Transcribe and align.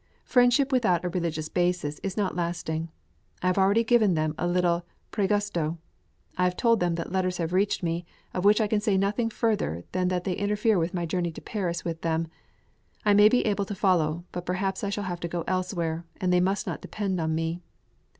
Friendship 0.25 0.71
without 0.71 1.05
a 1.05 1.09
religious 1.09 1.47
basis 1.47 1.99
is 1.99 2.17
not 2.17 2.35
lasting. 2.35 2.89
I 3.43 3.45
have 3.45 3.59
already 3.59 3.83
given 3.83 4.15
them 4.15 4.33
a 4.35 4.47
little 4.47 4.83
prægusto. 5.11 5.77
I 6.39 6.43
have 6.45 6.57
told 6.57 6.79
them 6.79 6.95
that 6.95 7.11
letters 7.11 7.37
have 7.37 7.53
reached 7.53 7.83
me, 7.83 8.03
of 8.33 8.43
which 8.43 8.59
I 8.59 8.65
can 8.65 8.81
say 8.81 8.97
nothing 8.97 9.29
further 9.29 9.83
than 9.91 10.07
that 10.07 10.23
they 10.23 10.33
interfere 10.33 10.79
with 10.79 10.95
my 10.95 11.05
journey 11.05 11.31
to 11.33 11.41
Paris 11.41 11.85
with 11.85 12.01
them; 12.01 12.29
I 13.05 13.13
may 13.13 13.29
be 13.29 13.45
able 13.45 13.65
to 13.65 13.75
follow, 13.75 14.25
but 14.31 14.43
perhaps 14.43 14.83
I 14.83 14.89
shall 14.89 15.03
have 15.03 15.19
to 15.19 15.27
go 15.27 15.43
elsewhere, 15.47 16.03
and 16.19 16.33
they 16.33 16.39
must 16.41 16.65
not 16.65 16.81
depend 16.81 17.19
upon 17.19 17.35
me. 17.35 17.59